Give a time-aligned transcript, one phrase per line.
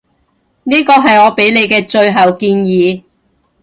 [0.63, 3.03] 呢個係我畀你嘅最後建議